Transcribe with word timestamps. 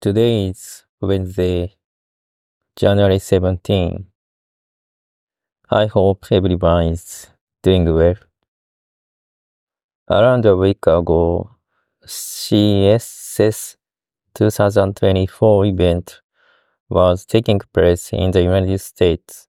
Today 0.00 0.46
is 0.50 0.84
Wednesday, 1.00 1.74
January 2.76 3.18
17. 3.18 4.06
I 5.70 5.86
hope 5.86 6.26
everyone 6.30 6.92
is 6.92 7.26
doing 7.64 7.92
well. 7.92 8.14
Around 10.08 10.46
a 10.46 10.56
week 10.56 10.86
ago, 10.86 11.50
CES 12.06 13.76
2024 14.34 15.66
event 15.66 16.20
was 16.88 17.24
taking 17.24 17.58
place 17.58 18.12
in 18.12 18.30
the 18.30 18.42
United 18.42 18.78
States. 18.78 19.48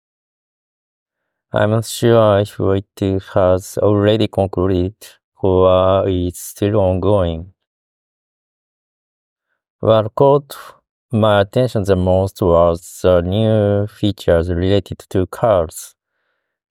I'm 1.51 1.71
not 1.71 1.83
sure 1.83 2.39
if 2.39 2.57
it 2.57 3.23
has 3.33 3.77
already 3.79 4.29
concluded 4.29 4.95
or 5.41 6.07
is 6.07 6.37
still 6.37 6.77
ongoing. 6.77 7.51
What 9.87 10.13
caught 10.15 10.53
my 11.13 11.39
attention 11.39 11.83
the 11.85 11.95
most 11.95 12.41
was 12.41 12.99
the 13.01 13.21
new 13.21 13.87
features 13.87 14.49
related 14.49 14.99
to 15.11 15.25
cars, 15.27 15.95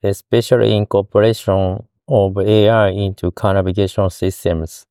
especially 0.02 0.76
incorporation 0.76 1.88
of 2.06 2.36
AI 2.36 2.88
into 2.88 3.30
car 3.30 3.54
navigation 3.54 4.10
systems. 4.10 4.84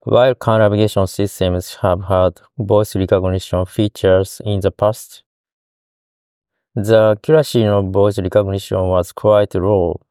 While 0.00 0.34
car 0.34 0.58
navigation 0.58 1.06
systems 1.06 1.76
have 1.76 2.04
had 2.04 2.38
voice 2.58 2.94
recognition 2.94 3.64
features 3.64 4.42
in 4.44 4.60
the 4.60 4.70
past, 4.70 5.22
the 6.74 7.16
accuracy 7.16 7.64
of 7.64 7.86
voice 7.86 8.18
recognition 8.18 8.82
was 8.88 9.12
quite 9.12 9.54
low, 9.54 10.02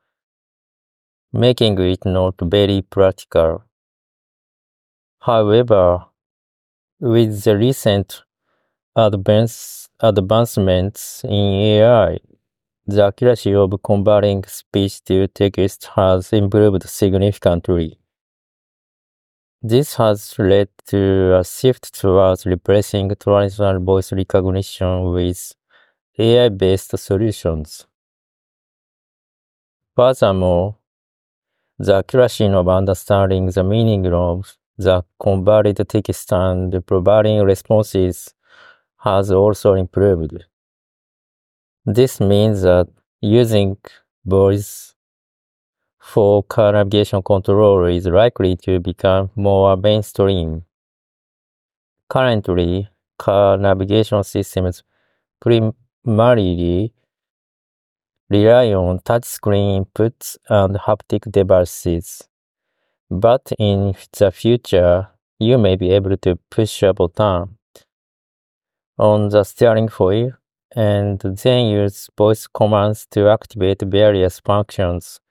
making 1.32 1.78
it 1.82 2.04
not 2.04 2.34
very 2.42 2.82
practical. 2.82 3.64
However, 5.20 6.07
with 7.00 7.44
the 7.44 7.58
recent 7.58 8.24
advance, 8.96 9.90
advancements 10.00 11.24
in 11.24 11.32
AI, 11.32 12.20
the 12.86 13.04
accuracy 13.06 13.54
of 13.54 13.72
converting 13.84 14.44
speech 14.46 15.04
to 15.04 15.28
text 15.28 15.90
has 15.96 16.34
improved 16.34 16.84
significantly. 16.90 18.00
This 19.62 19.96
has 19.96 20.38
led 20.40 20.70
to 20.88 21.38
a 21.40 21.44
shift 21.44 21.94
towards 21.94 22.46
replacing 22.46 23.10
traditional 23.20 23.80
voice 23.80 24.12
recognition 24.12 25.12
with 25.12 25.54
AI-based 26.18 26.98
solutions. 26.98 27.86
Furthermore, 29.96 30.78
the 31.80 31.96
accuracy 31.96 32.46
of 32.46 32.68
understanding 32.68 33.48
the 33.48 33.64
meaning 33.64 34.06
of 34.14 34.58
the 34.78 35.04
converted 35.20 35.78
text 35.90 36.32
and 36.34 36.86
providing 36.86 37.42
responses 37.44 38.34
has 39.00 39.32
also 39.32 39.74
improved. 39.74 40.46
This 41.88 42.20
means 42.20 42.62
that 42.62 42.88
using 43.20 43.78
voice 44.24 44.94
for 46.00 46.42
car 46.42 46.72
navigation 46.72 47.22
control 47.22 47.86
is 47.86 48.08
likely 48.08 48.56
to 48.56 48.80
become 48.80 49.30
more 49.36 49.78
mainstream. 49.78 50.66
Currently, 52.10 52.90
car 53.18 53.56
navigation 53.58 54.22
systems 54.26 54.84
primarily 55.42 56.94
rely 58.30 58.74
on 58.74 59.00
touchscreen 59.00 59.84
inputs 59.86 60.38
and 60.48 60.78
haptic 60.78 61.30
devices. 61.30 62.30
But 63.10 63.54
in 63.58 63.96
the 64.18 64.32
future, 64.32 65.08
you 65.40 65.58
may 65.58 65.78
be 65.78 65.92
able 65.92 66.18
to 66.18 66.38
push 66.50 66.84
a 66.84 66.94
button 66.94 67.58
on 68.98 69.30
the 69.30 69.44
steering 69.44 69.88
wheel 69.88 70.34
and 70.76 71.20
then 71.20 71.68
use 71.68 72.10
voice 72.18 72.48
commands 72.48 73.08
to 73.12 73.30
activate 73.30 73.82
various 73.82 74.42
functions, 74.42 75.22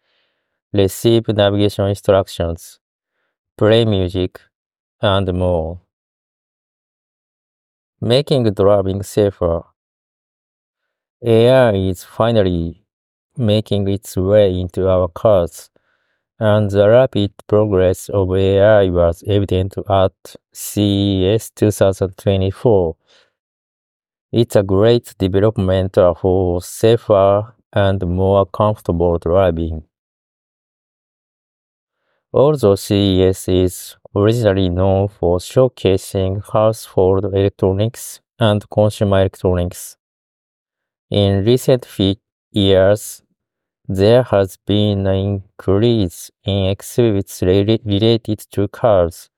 receive 0.72 1.28
navigation 1.28 1.86
instructions, 1.86 2.80
play 3.58 3.84
music, 3.84 4.40
and 5.02 5.32
more. 5.34 5.80
Making 8.00 8.44
driving 8.54 9.02
safer. 9.02 9.64
AI 11.22 11.74
is 11.74 12.04
finally 12.04 12.86
making 13.36 13.88
its 13.88 14.16
way 14.16 14.58
into 14.58 14.88
our 14.88 15.08
cars 15.08 15.70
and 16.38 16.70
the 16.70 16.88
rapid 16.88 17.32
progress 17.46 18.08
of 18.10 18.34
AI 18.34 18.90
was 18.90 19.24
evident 19.26 19.74
at 19.88 20.12
CES 20.52 21.50
2024. 21.50 22.96
It's 24.32 24.56
a 24.56 24.62
great 24.62 25.14
development 25.18 25.96
for 26.20 26.60
safer 26.60 27.54
and 27.72 28.06
more 28.06 28.44
comfortable 28.46 29.18
driving. 29.18 29.84
Although 32.32 32.74
CES 32.74 33.48
is 33.48 33.96
originally 34.14 34.68
known 34.68 35.08
for 35.08 35.38
showcasing 35.38 36.42
household 36.52 37.24
electronics 37.24 38.20
and 38.38 38.68
consumer 38.68 39.20
electronics, 39.20 39.96
in 41.10 41.44
recent 41.44 41.86
years, 42.50 43.22
there 43.88 44.24
has 44.24 44.56
been 44.66 45.06
an 45.06 45.14
increase 45.14 46.28
in 46.44 46.66
exhibits 46.66 47.40
related 47.40 48.40
to 48.50 48.66
cars, 48.66 49.30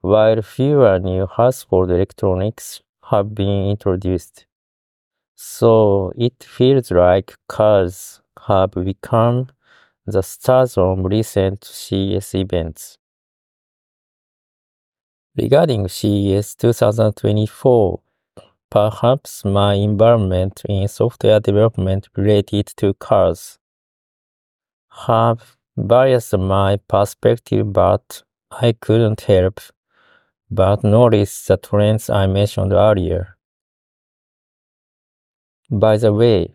while 0.00 0.40
fewer 0.42 1.00
new 1.00 1.26
household 1.26 1.90
electronics 1.90 2.82
have 3.10 3.34
been 3.34 3.70
introduced. 3.70 4.46
So 5.34 6.12
it 6.16 6.44
feels 6.44 6.92
like 6.92 7.34
cars 7.48 8.20
have 8.46 8.70
become 8.70 9.48
the 10.06 10.22
stars 10.22 10.78
of 10.78 11.04
recent 11.04 11.64
CES 11.64 12.34
events. 12.36 12.98
Regarding 15.36 15.88
CES 15.88 16.54
2024, 16.54 18.00
perhaps 18.70 19.44
my 19.44 19.74
involvement 19.74 20.62
in 20.68 20.86
software 20.86 21.40
development 21.40 22.08
related 22.14 22.66
to 22.76 22.94
cars 22.94 23.58
have 25.06 25.56
biased 25.76 26.36
my 26.36 26.76
perspective, 26.88 27.72
but 27.72 28.22
I 28.50 28.72
couldn't 28.72 29.22
help 29.22 29.60
but 30.54 30.84
notice 30.84 31.46
the 31.46 31.56
trends 31.56 32.08
I 32.08 32.26
mentioned 32.26 32.72
earlier. 32.72 33.36
By 35.70 35.96
the 35.96 36.12
way, 36.12 36.54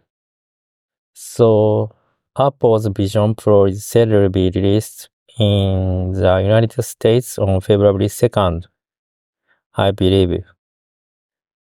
so 1.14 1.92
Apple's 2.38 2.88
Vision 2.88 3.36
Pro 3.36 3.66
is 3.66 3.86
said 3.86 4.10
to 4.10 4.30
be 4.30 4.50
released 4.56 5.10
in 5.38 6.14
the 6.14 6.40
United 6.42 6.82
States 6.84 7.38
on 7.38 7.60
February 7.60 8.08
2nd, 8.08 8.66
I 9.76 9.92
believe. 9.92 10.44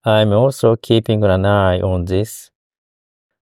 I'm 0.04 0.34
also 0.34 0.76
keeping 0.76 1.24
an 1.24 1.46
eye 1.46 1.80
on 1.80 2.06
this. 2.06 2.52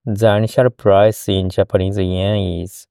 The 0.04 0.36
initial 0.36 0.70
price 0.70 1.28
in 1.28 1.48
Japanese 1.50 1.98
yen 1.98 2.36
is 2.62 2.86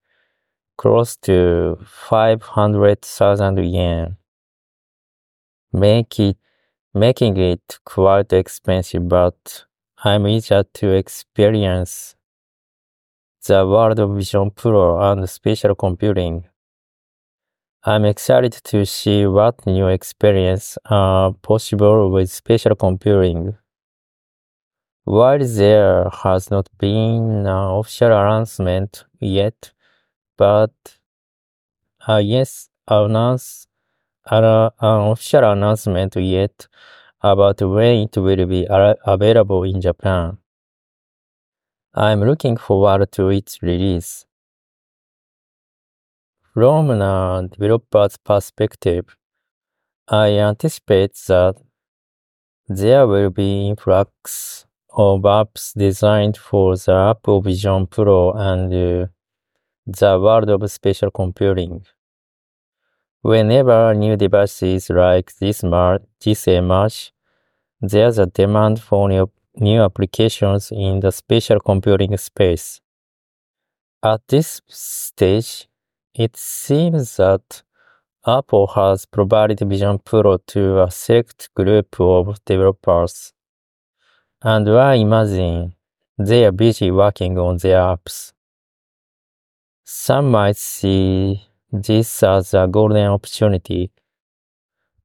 close 0.78 1.16
to 1.17 1.78
500,000 1.85 3.57
yen, 3.66 4.17
make 5.72 6.19
it, 6.19 6.38
making 6.94 7.38
it 7.38 7.79
quite 7.85 8.31
expensive, 8.34 9.07
but 9.07 9.66
I'm 10.03 10.28
eager 10.28 10.63
to 10.63 10.89
experience 10.91 12.16
the 13.45 13.66
World 13.67 14.00
of 14.00 14.16
Vision 14.16 14.51
Pro 14.51 15.00
and 15.12 15.29
spatial 15.29 15.75
computing. 15.75 16.45
I'm 17.85 18.06
excited 18.06 18.53
to 18.53 18.85
see 18.85 19.25
what 19.25 19.66
new 19.66 19.88
experiences 19.88 20.77
are 20.86 21.33
possible 21.33 22.09
with 22.12 22.31
spatial 22.31 22.75
computing. 22.75 23.57
While 25.03 25.39
there 25.39 26.09
has 26.09 26.50
not 26.50 26.69
been 26.77 27.45
an 27.45 27.48
official 27.48 28.13
announcement 28.13 29.03
yet, 29.19 29.74
but 30.38 30.74
uh, 32.07 32.18
yes, 32.18 32.69
announce 32.88 33.68
uh, 34.30 34.69
an 34.80 35.12
official 35.12 35.51
announcement 35.51 36.15
yet 36.15 36.68
about 37.21 37.62
when 37.62 38.07
it 38.07 38.18
will 38.18 38.45
be 38.45 38.68
available 38.69 39.63
in 39.63 39.80
Japan. 39.80 40.38
I'm 41.94 42.21
looking 42.21 42.57
forward 42.57 43.12
to 43.13 43.30
its 43.30 43.62
release. 43.62 44.25
From 46.53 46.89
a 46.89 47.47
developer's 47.50 48.18
perspective, 48.18 49.15
I 50.07 50.39
anticipate 50.39 51.13
that 51.27 51.56
there 52.68 53.07
will 53.07 53.29
be 53.29 53.69
influx 53.69 54.65
of 54.89 55.21
apps 55.21 55.74
designed 55.74 56.38
for 56.38 56.75
the 56.75 57.15
Apple 57.15 57.41
Vision 57.41 57.88
Pro 57.88 58.31
and 58.33 58.74
uh, 58.74 59.07
the 59.85 60.19
world 60.19 60.50
of 60.50 60.69
spatial 60.71 61.12
computing. 61.12 61.85
Whenever 63.21 63.94
new 63.94 64.15
devices 64.15 64.89
like 64.89 65.35
this, 65.35 65.63
this 66.24 66.47
emerge, 66.47 67.13
there's 67.81 68.18
a 68.18 68.25
demand 68.25 68.81
for 68.81 69.09
new, 69.09 69.30
new 69.56 69.81
applications 69.81 70.71
in 70.71 71.00
the 71.00 71.12
spatial 71.12 71.59
computing 71.59 72.15
space. 72.18 72.80
At 74.01 74.21
this 74.27 74.62
stage, 74.68 75.68
it 76.13 76.36
seems 76.38 77.18
that 77.18 77.63
Apple 78.25 78.68
has 78.68 79.06
provided 79.06 79.59
Vision 79.59 80.00
Pro 80.00 80.38
to 80.38 80.81
a 80.81 80.91
select 80.91 81.53
group 81.56 82.00
of 82.00 82.44
developers, 82.45 83.33
and 84.41 84.69
I 84.69 84.95
imagine 84.95 85.75
they 86.18 86.45
are 86.45 86.51
busy 86.51 86.91
working 86.91 87.38
on 87.38 87.57
their 87.57 87.79
apps. 87.79 88.33
Some 89.85 90.31
might 90.31 90.56
see 90.56 91.41
this 91.71 92.24
as 92.24 92.53
a 92.53 92.68
golden 92.68 93.07
opportunity, 93.07 93.91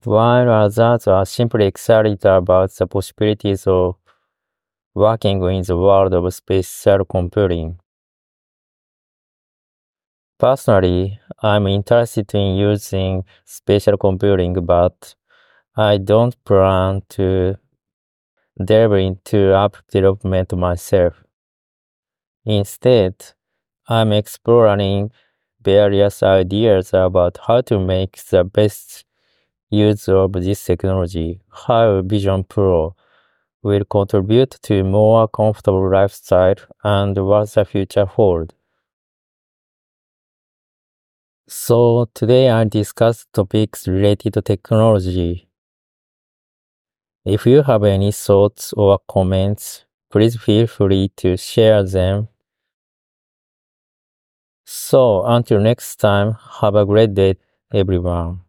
while 0.04 0.50
others 0.50 1.06
are 1.06 1.26
simply 1.26 1.66
excited 1.66 2.24
about 2.24 2.70
the 2.70 2.86
possibilities 2.86 3.66
of 3.66 3.96
working 4.94 5.42
in 5.42 5.62
the 5.62 5.76
world 5.76 6.14
of 6.14 6.32
spatial 6.32 7.04
computing. 7.04 7.80
Personally, 10.38 11.18
I'm 11.42 11.66
interested 11.66 12.32
in 12.34 12.56
using 12.56 13.24
spatial 13.44 13.96
computing, 13.96 14.54
but 14.64 15.16
I 15.76 15.98
don't 15.98 16.36
plan 16.44 17.02
to 17.10 17.56
delve 18.64 18.92
into 18.92 19.52
app 19.54 19.76
development 19.90 20.52
myself. 20.56 21.24
Instead, 22.44 23.14
I'm 23.90 24.12
exploring 24.12 25.12
various 25.62 26.22
ideas 26.22 26.90
about 26.92 27.38
how 27.46 27.62
to 27.62 27.78
make 27.78 28.22
the 28.30 28.44
best 28.44 29.06
use 29.70 30.08
of 30.10 30.32
this 30.32 30.62
technology, 30.62 31.40
how 31.50 32.02
Vision 32.02 32.44
Pro 32.44 32.94
will 33.62 33.84
contribute 33.86 34.50
to 34.62 34.80
a 34.80 34.84
more 34.84 35.26
comfortable 35.26 35.90
lifestyle 35.90 36.56
and 36.84 37.16
what 37.26 37.50
the 37.50 37.64
future 37.64 38.04
holds. 38.04 38.54
So 41.48 42.10
today 42.12 42.50
I 42.50 42.64
discussed 42.64 43.32
topics 43.32 43.88
related 43.88 44.34
to 44.34 44.42
technology. 44.42 45.48
If 47.24 47.46
you 47.46 47.62
have 47.62 47.84
any 47.84 48.12
thoughts 48.12 48.74
or 48.74 48.98
comments, 49.08 49.86
please 50.10 50.36
feel 50.36 50.66
free 50.66 51.10
to 51.16 51.38
share 51.38 51.82
them. 51.82 52.28
So 54.70 55.24
until 55.24 55.58
next 55.58 55.96
time, 55.96 56.34
have 56.60 56.76
a 56.76 56.86
great 56.86 57.12
day 57.14 57.38
everyone. 57.72 58.42